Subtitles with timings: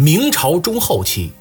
[0.00, 1.32] 明朝中后期，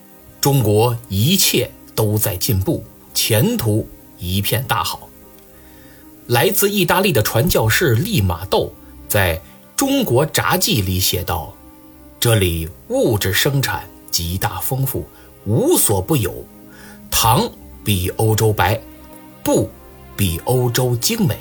[0.41, 2.83] 中国一切都在进步，
[3.13, 3.87] 前途
[4.17, 5.07] 一片大好。
[6.25, 8.73] 来自意大利的传教士利玛窦
[9.07, 9.37] 在
[9.75, 11.53] 《中国札记》里写道
[12.19, 15.05] ：“这里物质生产极大丰富，
[15.45, 16.43] 无所不有。
[17.11, 17.47] 糖
[17.83, 18.81] 比欧洲白，
[19.43, 19.69] 布
[20.15, 21.37] 比欧洲精美，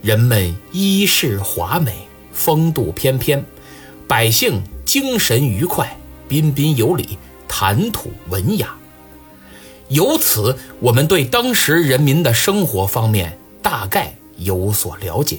[0.00, 1.92] 人们衣饰华美，
[2.30, 3.44] 风度翩翩，
[4.06, 5.98] 百姓精神愉快，
[6.28, 8.74] 彬彬有礼，谈吐文雅。
[9.88, 15.38] 由此，我们对当时人民的生活方面。”大概有所了解。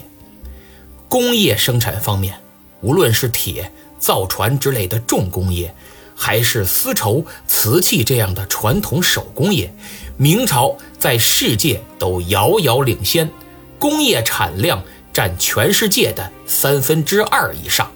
[1.08, 2.38] 工业生产方面，
[2.82, 5.74] 无论是铁、造船之类的重工业，
[6.14, 9.74] 还是丝绸、瓷器这样的传统手工业，
[10.18, 13.32] 明朝在世界都遥遥领先，
[13.80, 17.90] 工业产量占全世界的三分之二以上。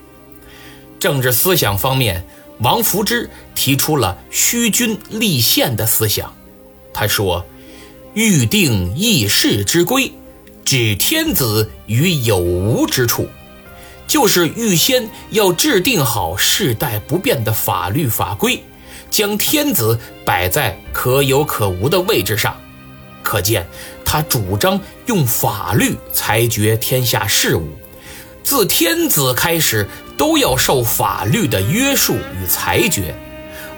[0.98, 2.26] 政治思想方面，
[2.62, 6.34] 王福之提出了虚君立宪的思想。
[6.94, 7.46] 他说
[8.14, 10.12] ：“预定议事之规。”
[10.64, 13.28] 指天子于有无之处，
[14.08, 18.64] 就是预先要制定好世代不变的法律法规，
[19.10, 22.56] 将天子摆在可有可无的位置上。
[23.24, 23.68] 可见
[24.06, 27.68] 他主张用法律裁决天下事务，
[28.44, 33.16] 自天子开始都要受法律的约束与裁决，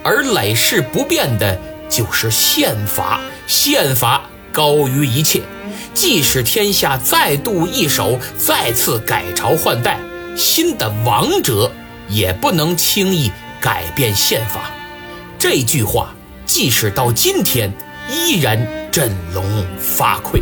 [0.03, 1.59] 而累世不变的
[1.90, 5.42] 就是宪法，宪法高于一切。
[5.94, 10.00] 即使天下再度易手，再次改朝换代，
[10.36, 11.72] 新的王者
[12.09, 13.31] 也不能轻易
[13.62, 14.72] 改变宪法。
[15.38, 16.14] 这句话
[16.45, 17.72] 即使到今天
[18.09, 19.44] 依然振聋
[19.80, 20.42] 发聩。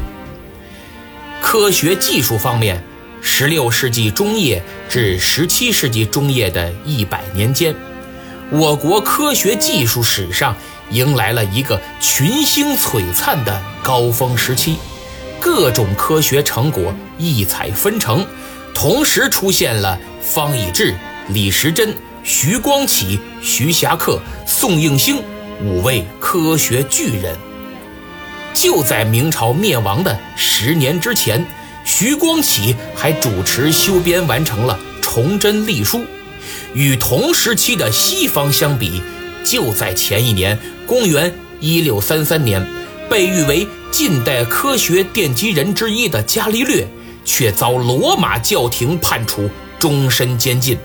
[1.41, 2.81] 科学技术方面
[3.23, 7.75] ，16世纪中叶至17世纪中叶的一百年间，
[8.49, 10.55] 我国科学技术史上
[10.89, 14.77] 迎来了一个群星璀璨的高峰时期。
[15.39, 18.23] 各种科学成果异彩纷呈，
[18.75, 20.95] 同时出现了方以智、
[21.29, 25.23] 李时珍、徐光启、徐霞客、宋应星
[25.63, 27.35] 五位科学巨人。
[28.53, 31.43] 就在明朝灭亡的十年之前，
[31.93, 35.97] 徐光启还主持修编完成了《崇祯历书》。
[36.73, 39.01] 与同时期的西方相比，
[39.43, 40.57] 就在前一年，
[40.87, 42.65] 公元一六三三年，
[43.09, 43.67] 被誉为。
[43.91, 46.87] 近代科学奠基人之一的伽利略，
[47.25, 50.77] 却遭罗马教廷判处终身监禁。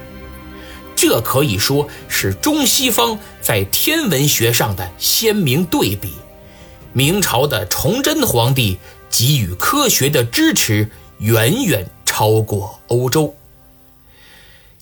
[0.96, 6.14] 这可以说是中西方在天文学上的鲜明对比。
[6.92, 8.78] 明朝的崇祯皇帝
[9.10, 13.36] 给予科学的支持远远超过欧洲。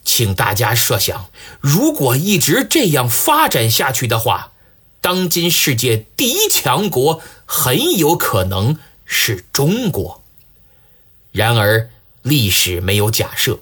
[0.04, 1.30] 请大家设想，
[1.60, 4.50] 如果一直这样发展下去的话。
[5.00, 10.22] 当今世界第一强国很有可能是中国。
[11.30, 11.90] 然而，
[12.22, 13.58] 历史没有假设，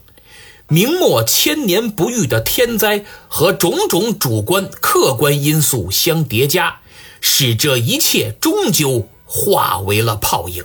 [0.68, 6.78] 明末千年不遇的天灾和种种主观客观因素相叠加，
[7.20, 10.62] 使这一切终究化为了泡影。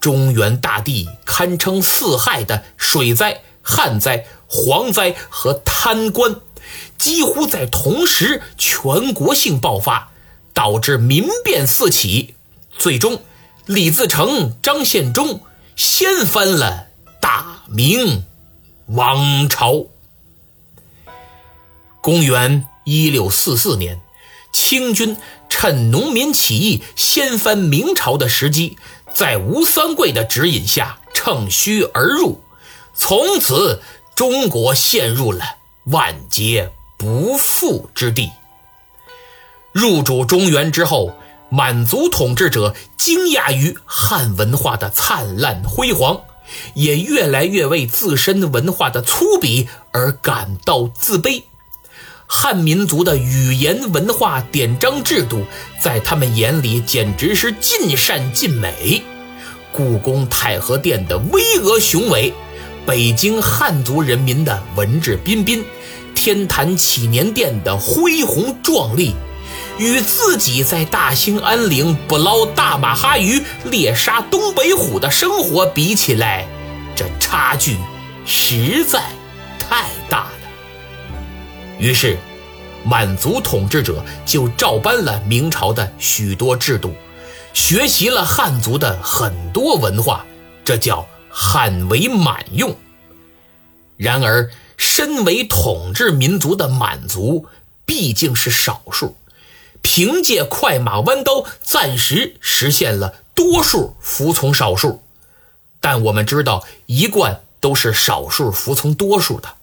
[0.00, 6.34] 中原大地堪称四害的水灾、旱灾、蝗灾和贪官。
[6.98, 10.10] 几乎在同时全国性爆发，
[10.52, 12.34] 导致民变四起，
[12.76, 13.22] 最终
[13.66, 15.40] 李自成、张献忠
[15.76, 16.88] 掀翻了
[17.20, 18.24] 大明
[18.86, 19.86] 王朝。
[22.02, 24.00] 公元一六四四年，
[24.52, 25.16] 清军
[25.60, 28.78] 趁农民起义掀翻明朝的时机，
[29.12, 32.40] 在吴三桂的指引下乘虚而入，
[32.94, 33.82] 从此
[34.14, 35.44] 中国陷入了
[35.84, 36.72] 万劫。
[36.96, 38.30] 不复之地。
[39.72, 41.14] 入主中原之后，
[41.50, 46.22] 满族统治者惊讶于汉文化的灿烂辉煌，
[46.72, 51.42] 也越来越为自身文化的粗鄙而感到自卑。
[52.32, 55.44] 汉民族的语言文化典章制度，
[55.80, 59.02] 在他们眼里简直是尽善尽美。
[59.72, 62.32] 故宫太和殿的巍峨雄伟，
[62.86, 65.64] 北京汉族人民的文质彬彬。
[66.14, 69.12] 天坛祈年殿的恢宏壮丽，
[69.78, 76.46] 与自己在大兴安岭捕捞大马哈鱼、猎杀东北虎的生活比起来，
[76.94, 77.76] 这差距
[78.24, 79.02] 实在
[79.58, 79.86] 太。
[81.80, 82.18] 于是，
[82.84, 86.94] 满族统治者就照搬了明朝的许多制度，
[87.54, 90.26] 学习了汉族的很多文化，
[90.62, 92.76] 这叫汉为满用。
[93.96, 97.46] 然而，身为统治民族的满族，
[97.86, 99.16] 毕竟是少数，
[99.80, 105.02] 凭借快马弯刀，暂时实现了多数服从少数。
[105.80, 109.54] 但我们知道，一贯都是少数服从多数的，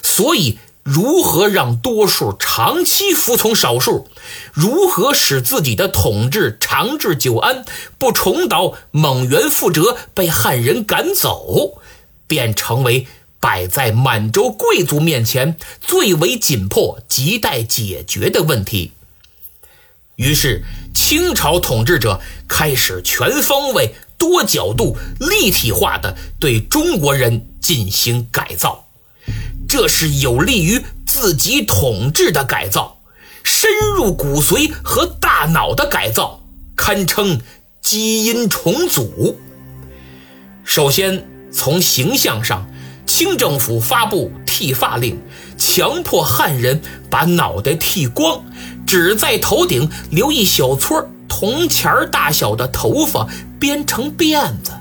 [0.00, 0.60] 所以。
[0.86, 4.06] 如何让多数长期服从少数？
[4.52, 7.64] 如何使自己的统治长治久安，
[7.98, 11.80] 不重蹈蒙元覆辙，被汉人赶走，
[12.28, 13.08] 便成为
[13.40, 18.92] 摆在满洲贵族面前最为紧迫、亟待解决的问题。
[20.14, 20.62] 于是，
[20.94, 28.84] 清朝统治者开始全方位、多角度、立体化的对中国人进行改造。
[29.68, 32.98] 这是有利于自己统治的改造，
[33.42, 36.40] 深入骨髓和大脑的改造，
[36.76, 37.40] 堪称
[37.82, 39.38] 基因重组。
[40.64, 42.68] 首先，从形象上，
[43.06, 45.18] 清政府发布剃发令，
[45.56, 48.44] 强迫汉人把脑袋剃光，
[48.86, 53.28] 只在头顶留一小撮铜钱大小的头发
[53.58, 54.72] 编成辫子。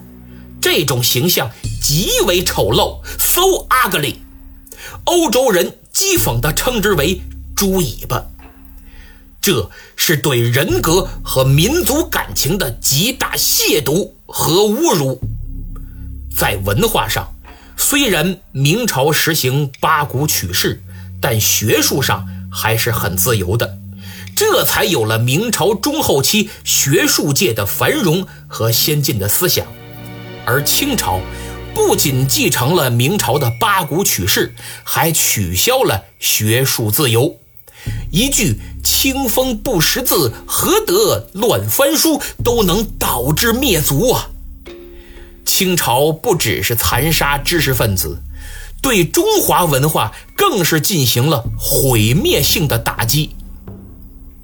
[0.59, 1.51] 这种形象
[1.81, 4.15] 极为丑陋，so ugly。
[5.05, 7.21] 欧洲人讥讽地称之为
[7.55, 8.25] “猪尾巴”，
[9.39, 15.19] 这是对人格和民族感情的极大亵渎和侮辱。
[16.35, 17.33] 在文化上，
[17.77, 20.81] 虽然明朝实行八股取士，
[21.21, 23.77] 但学术上还是很自由的，
[24.35, 29.67] 这才有了明朝中后期学术界的繁荣和先进的思想，
[30.45, 31.21] 而清朝。
[31.75, 34.55] 不仅继承了明朝的八股取士，
[34.85, 37.37] 还取消了学术自由。
[38.11, 44.29] 一句“清风不识字，何得乱翻书”都能导致灭族啊！
[45.43, 48.19] 清朝不只是残杀知识分子，
[48.81, 53.35] 对中华文化更是进行了毁灭性的打击。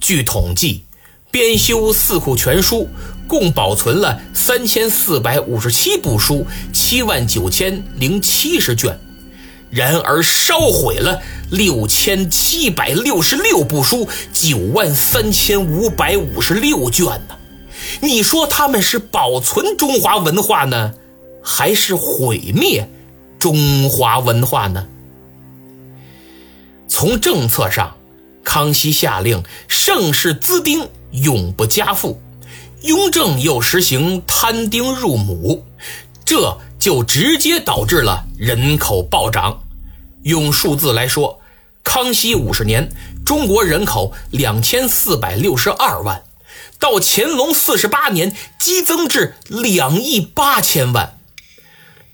[0.01, 0.83] 据统计，
[1.31, 2.83] 编修《四库全书》。
[3.31, 8.99] 共保存了三千四百五十七部书，七万九千零七十卷，
[9.69, 17.37] 然而烧毁了六千七百六十六部书，九万三千五百五十六卷呢。
[18.01, 20.93] 你说他们是保存中华文化呢，
[21.41, 22.89] 还是毁灭
[23.39, 24.85] 中华文化呢？
[26.89, 27.95] 从政策上，
[28.43, 32.21] 康熙下令盛世滋丁，永不加赋。
[32.81, 35.65] 雍正又实行摊丁入亩，
[36.25, 39.63] 这就直接导致了人口暴涨。
[40.23, 41.41] 用数字来说，
[41.83, 42.91] 康熙五十年，
[43.23, 46.23] 中国人口两千四百六十二万，
[46.79, 51.19] 到乾隆四十八年，激增至两亿八千万。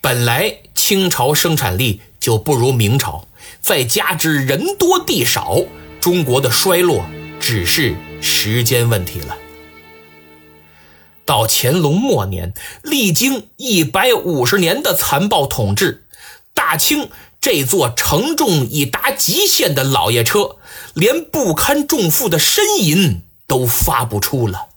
[0.02, 3.28] 本来清朝生产力就不如明朝，
[3.62, 5.58] 再加之人多地少，
[6.02, 7.06] 中国的衰落
[7.40, 9.38] 只是时间问题了。
[11.28, 16.06] 到乾隆末年，历经一百五十年的残暴统治，
[16.54, 17.10] 大清
[17.42, 20.56] 这座承重已达极限的老爷车，
[20.94, 24.70] 连不堪重负的呻吟都发不出了。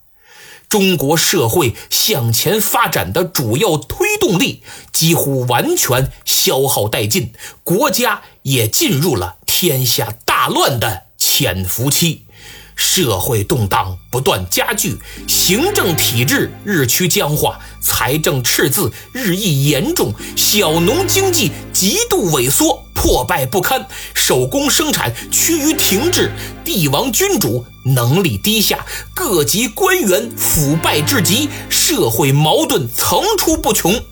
[0.69, 4.63] 中国社会向前发展的主要推动力
[4.93, 7.33] 几乎完全消耗殆尽，
[7.63, 12.27] 国家也进入了天下大乱的潜伏期。
[12.75, 26.33] 社会动荡不断加剧，行政体制日趋僵化，财政赤字日益严重，小农经济极度萎缩，破败不堪，手工生产趋于停滞，
[26.65, 28.85] 帝王君主能力低下，
[29.15, 34.03] 各级官员腐败至极，社会矛盾层出不穷。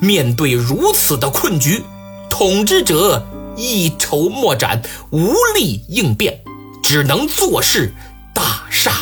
[0.00, 1.82] 面对如此的困局，
[2.28, 6.43] 统治者一筹莫展，无力应变。
[6.84, 7.90] 只能做事
[8.34, 8.92] 大厦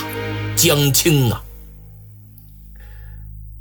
[0.54, 1.42] 将倾啊！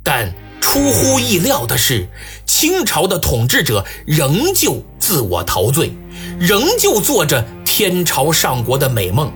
[0.04, 2.06] 但出乎意料的是，
[2.46, 5.92] 清朝的统治者仍旧自我陶醉，
[6.38, 9.30] 仍旧做着天朝上国的美梦。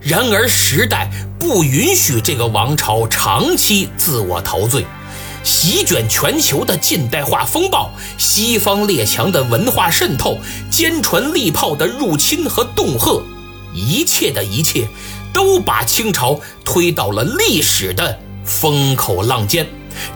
[0.00, 4.86] 然而时代不允许这个王朝长期自我陶醉，
[5.42, 10.38] 席卷全球的近代化风暴、西方列强的文化渗透、
[10.70, 13.20] 坚船利炮的入侵和恫吓。
[13.76, 14.88] 一切的一切，
[15.32, 19.66] 都把清朝推到了历史的风口浪尖，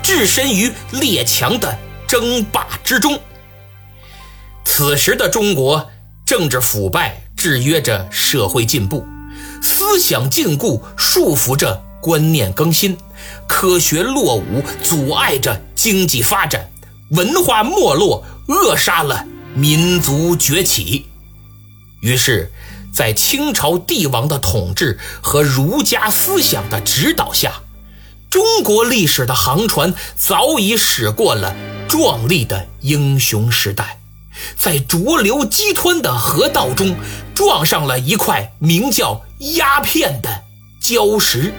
[0.02, 3.21] 置身于列强的争霸之中。
[4.64, 5.90] 此时的中国，
[6.25, 9.07] 政治腐败制约着社会进步，
[9.62, 12.97] 思想禁锢束缚着观念更新，
[13.47, 16.71] 科学落伍阻碍着经济发展，
[17.11, 21.05] 文化没落扼杀了民族崛起。
[22.00, 22.50] 于是。
[22.92, 27.61] 在清朝帝王的统治和儒家思想的指导下，
[28.28, 31.54] 中国历史的航船早已驶过了
[31.88, 33.99] 壮丽的英雄时代，
[34.56, 36.97] 在浊流激湍的河道中
[37.35, 39.23] 撞上了一块名叫
[39.56, 40.42] 鸦片的
[40.82, 41.52] 礁石。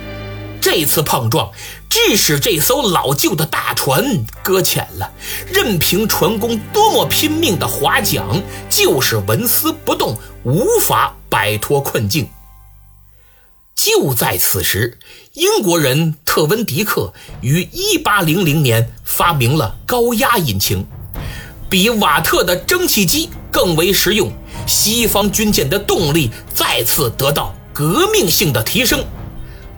[0.61, 1.51] 这次碰撞
[1.89, 5.11] 致使这艘老旧的大船搁浅了，
[5.51, 12.29] 任凭船工多么拼命的划桨，就是纹丝不动，无法摆脱困境。
[13.73, 14.99] 就在此时，
[15.33, 17.11] 英国人特温迪克
[17.41, 20.85] 于1800年发明了高压引擎，
[21.67, 24.31] 比瓦特的蒸汽机更为实用。
[24.67, 29.03] 西方军舰的动力再次得到革命性的提升。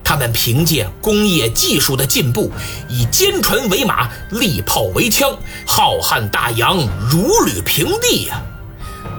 [0.04, 2.50] 他们凭借工业技术的进步，
[2.90, 5.34] 以坚船为马，利炮为枪，
[5.66, 6.76] 浩瀚大洋
[7.08, 8.42] 如履平地呀！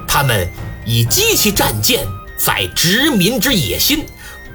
[0.08, 0.48] 他们
[0.86, 2.06] 以机器战舰
[2.38, 4.06] 载殖民之野心，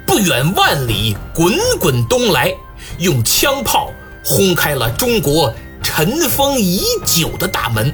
[0.05, 2.53] 不远万里滚滚东来，
[2.99, 3.91] 用枪炮
[4.23, 7.93] 轰开了中国尘封已久的大门，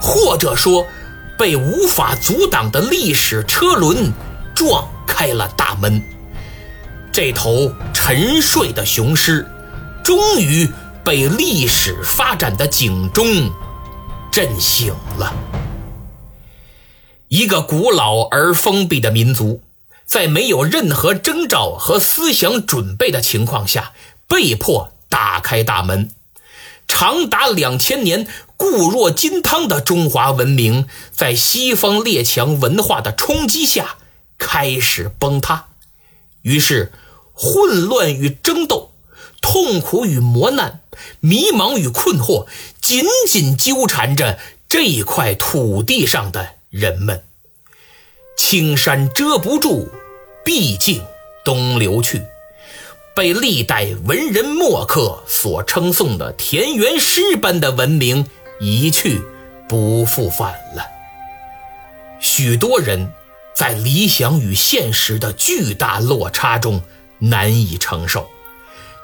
[0.00, 0.86] 或者说，
[1.38, 4.12] 被无法阻挡的历史车轮
[4.54, 6.02] 撞开了大门。
[7.10, 9.46] 这头沉睡的雄狮，
[10.04, 10.68] 终于
[11.02, 13.50] 被历史发展的警钟
[14.30, 15.34] 震醒了。
[17.28, 19.62] 一个古老而封闭的民族，
[20.04, 23.92] 在没有任何征兆和思想准备的情况下，
[24.28, 26.10] 被迫打开大门。
[26.88, 33.96] 长达两千年固若金汤的中华文明，在西方列强文化的冲击下
[34.38, 35.66] 开始崩塌。
[36.42, 36.92] 于是。
[37.38, 38.92] 混乱与争斗，
[39.42, 40.80] 痛苦与磨难，
[41.20, 42.46] 迷茫与困惑，
[42.80, 44.38] 紧紧纠缠着
[44.70, 47.22] 这块土地上的人们。
[48.36, 49.88] 青山遮不住，
[50.44, 51.02] 毕竟
[51.44, 52.22] 东流去。
[53.14, 58.26] 被历代文人墨客所称颂的田园诗般的文明
[58.60, 59.22] 一去
[59.68, 60.84] 不复返了。
[62.20, 63.10] 许多人
[63.54, 66.82] 在理想与现实的巨大落差中。
[67.18, 68.28] 难以承受，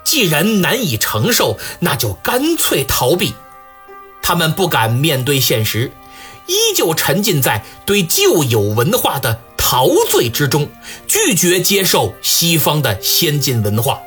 [0.04, 3.32] 既然难以承受，那就干脆逃避。
[4.22, 5.90] 他们不敢面对现实，
[6.46, 10.68] 依旧沉浸在对旧有文化的陶醉之中，
[11.06, 14.00] 拒绝接受西方的先进文化。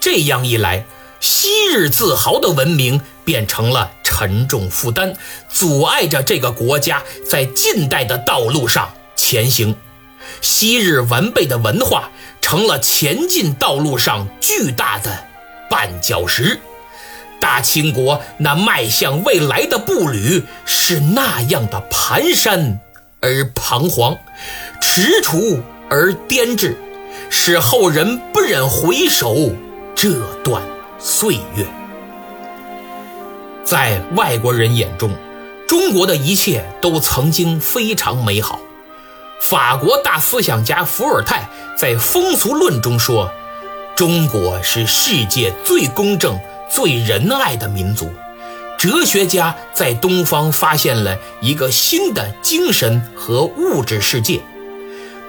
[0.00, 0.86] 这样一来，
[1.20, 5.14] 昔日自豪的文明变成了沉重负担，
[5.48, 9.76] 阻碍着这个国家在近代的道路上前行。
[10.40, 12.10] 昔日完备的文化。
[12.44, 15.24] 成了前进道路上巨大的
[15.70, 16.60] 绊脚石，
[17.42, 22.76] 大清国那迈向未来的步履是那样的蹒跚
[23.20, 24.16] 而彷徨，
[24.80, 26.76] 踟蹰而颠滞，
[27.30, 29.50] 使后人不忍回首
[29.92, 30.62] 这段
[31.00, 31.66] 岁月。
[33.64, 35.10] 在外国人眼中，
[35.66, 38.60] 中国的一切都曾经非常美好。
[39.40, 43.28] 法国大思想家伏尔泰在《风俗论》中说
[43.96, 46.38] ：“中国是世界最公正、
[46.74, 48.12] 最仁爱的民族。”
[48.82, 54.40] 哲学家在东方发现了一个新的精神和物质世界。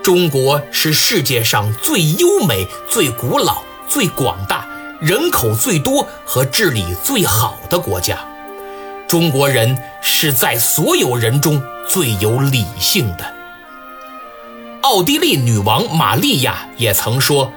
[0.03, 4.67] 中国是世界上最优美、最古老、最广大、
[4.99, 8.17] 人口最多和治理最好的国家。
[9.07, 13.33] 中国人是在所有人中最有理性的。
[14.81, 17.53] 奥地利女王玛利亚也曾说：“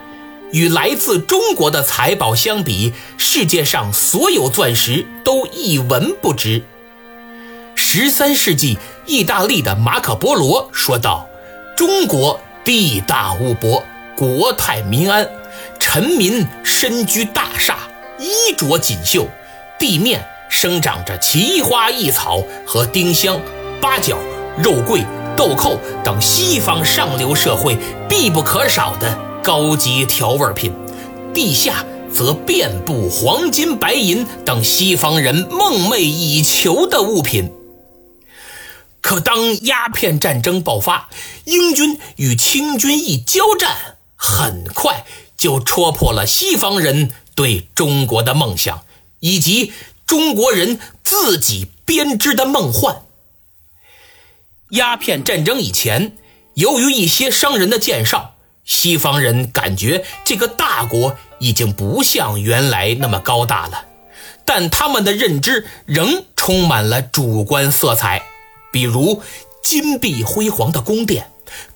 [0.53, 6.62] 与来自中国的财宝相比，世界上所有钻石都一文不值。”
[7.75, 11.29] 十三世纪，意大利的马可·波罗说道
[11.76, 13.83] ：“中国地大物博，
[14.17, 15.29] 国泰民安，
[15.79, 17.79] 臣民身居大厦，
[18.19, 19.29] 衣着锦绣，
[19.79, 23.41] 地面生长着奇花异草和丁香、
[23.81, 24.17] 八角、
[24.57, 25.05] 肉桂。”
[25.37, 27.76] 豆蔻等西方上流社会
[28.09, 30.73] 必不可少的高级调味品，
[31.33, 37.53] 地下则遍布黄金、白银等西方人梦寐以求的物品。
[39.00, 41.09] 可当鸦片战争爆发，
[41.45, 48.83] 英军与清军一交战，很快就戳破了西方人对中国的梦想，
[49.21, 49.73] 以及
[50.09, 53.03] 中国人自己编织的梦幻。
[54.71, 56.17] 鸦片战争以前，
[56.55, 58.35] 由于一些商人的介绍，
[58.66, 63.85] 西方人感觉这个大国已经不像原来那么高大了，
[64.44, 68.23] 但他们的认知仍充满了主观色彩，
[68.73, 69.23] 比如
[69.62, 71.30] 金碧辉煌的宫殿、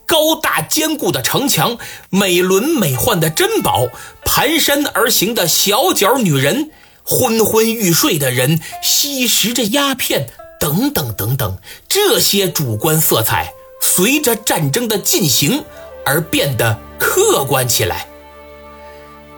[0.04, 1.78] 高大坚固的城墙、
[2.09, 3.87] 美轮美奂的珍宝、
[4.25, 6.70] 蹒跚而行的小脚女人、
[7.04, 10.28] 昏昏欲睡的人吸食着鸦片，
[10.59, 15.64] 等等等等，这些主观色彩随着战争的进行
[16.04, 18.07] 而变得客观起来。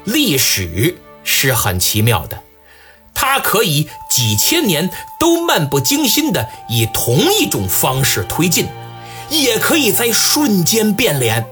[0.05, 2.43] 历史是很奇妙的。
[3.15, 4.91] 它可以几千年
[5.21, 8.67] 都漫不经心地以同一种方式推进，
[9.31, 11.47] 也可以在瞬间变脸，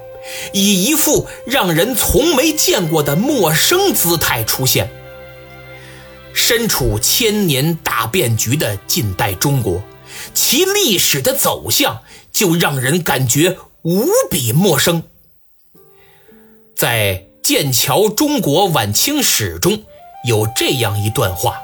[0.52, 4.90] 以一副让人从没见过的陌生姿态出现。
[6.33, 9.83] 身处千年大变局的近代中国，
[10.35, 12.00] 其历史的走向
[12.33, 15.03] 就让人感觉无比陌生。
[16.77, 19.83] 在《剑桥中国晚清史》中。
[20.23, 21.63] 有这样一段话：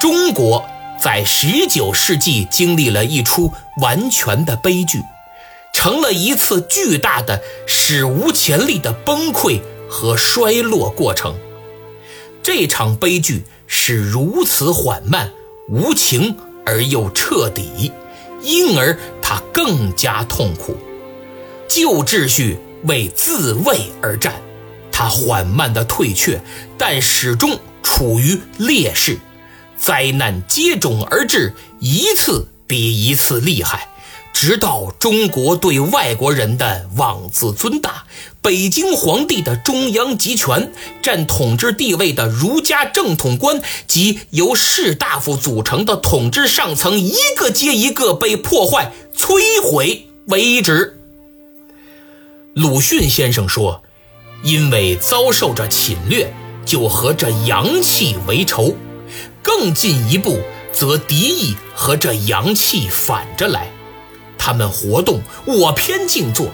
[0.00, 0.64] 中国
[0.98, 5.02] 在十九世纪经历了一出完全的悲剧，
[5.74, 11.38] 成了一次巨大的、史无前例的崩溃和衰落过程。
[12.42, 15.30] 这场悲剧是如此缓慢、
[15.68, 17.92] 无情而又彻底，
[18.40, 18.98] 因而
[19.30, 20.76] 他更加痛苦。
[21.68, 24.34] 旧秩序为自卫而战。
[24.90, 26.40] 他缓慢的退却，
[26.76, 29.20] 但始终处于劣势。
[29.78, 33.88] 灾难接踵而至，一次比一次厉害。
[34.32, 38.04] 直到中国对外国人的妄自尊大，
[38.40, 40.72] 北京皇帝的中央集权，
[41.02, 50.98] 占统治地位的儒家正统官及由士大夫组成的统治上层，一个接一个被破坏、摧毁为止。
[52.54, 53.82] 鲁迅先生说。
[54.42, 56.32] 因为遭受着侵略，
[56.64, 58.74] 就和这阳气为仇；
[59.42, 60.40] 更进一步，
[60.72, 63.70] 则敌意和这阳气反着来。
[64.42, 66.46] 他们活动，我偏静坐；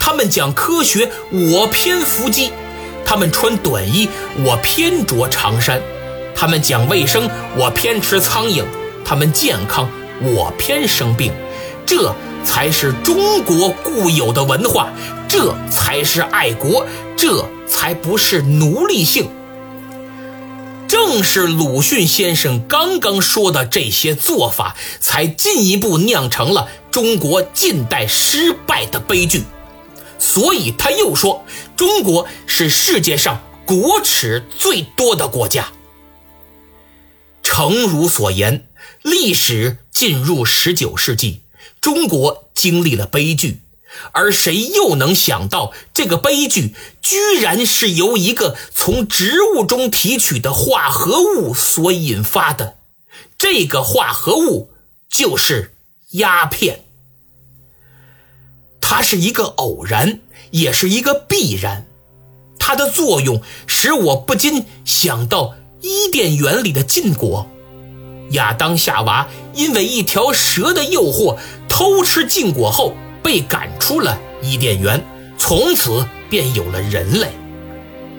[0.00, 2.50] 他们讲科学，我偏伏击；
[3.04, 4.08] 他们穿短衣，
[4.42, 5.78] 我偏着长衫；
[6.34, 8.64] 他们讲卫生，我偏吃苍蝇；
[9.04, 9.86] 他们健康，
[10.22, 11.30] 我偏生病。
[11.84, 14.88] 这才是中国固有的文化，
[15.28, 16.86] 这才是爱国。
[17.18, 19.28] 这才不是奴隶性。
[20.88, 29.44] 正是鲁迅先生刚刚说的这些做法，才进一步酿成了中国近代失败的悲剧。
[30.18, 31.44] 所以他又说，
[31.76, 35.70] 中国是世界上国耻最多的国家。
[37.42, 38.66] 诚如所言，
[39.02, 41.42] 历史进入十九世纪，
[41.82, 43.60] 中国经历了悲剧。
[44.12, 52.78] 而谁又能想到，这个悲剧居然是由一个从植物中提取的化合物所引发的？
[53.36, 54.70] 这个化合物
[55.10, 55.74] 就是
[56.12, 56.84] 鸦片。
[58.88, 60.20] 它是一个偶然，
[60.52, 61.86] 也是一个必然。
[62.56, 67.48] 它的作用使我不禁想到伊甸园里的禁果：
[68.30, 71.36] 亚当夏娃因为一条蛇的诱惑，
[71.68, 72.94] 偷吃禁果后。
[73.24, 75.04] 被赶出了伊甸园，
[75.36, 77.26] 从此便有了人类。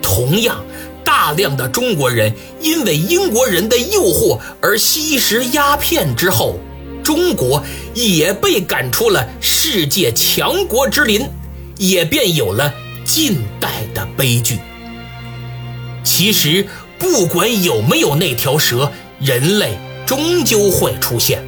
[0.01, 0.61] 同样，
[1.05, 6.59] 大量的中国人因为英国人的诱惑而吸食鸦片之后，
[7.07, 11.25] 中国也被赶出了世界强国之林，
[11.77, 12.73] 也便有了
[13.05, 14.59] 近代的悲剧。
[16.03, 16.67] 其实，
[16.99, 18.91] 不管有没有那条蛇，
[19.21, 21.41] 人类终究会出现。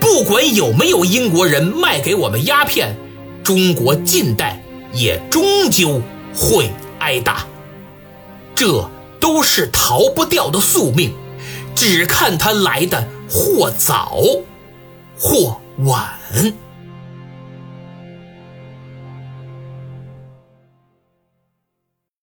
[0.00, 2.96] 不管有没有英国人卖给我们鸦片，
[3.44, 4.60] 中国近代
[4.92, 6.02] 也终究
[6.34, 6.68] 会
[6.98, 7.46] 挨打，
[8.56, 8.90] 这
[9.20, 11.12] 都是逃不掉的宿命，
[11.72, 14.18] 只看它来的或早
[15.22, 16.02] 或晚。